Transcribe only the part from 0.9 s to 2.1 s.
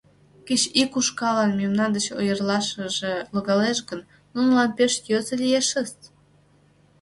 ушкаллан мемнан деч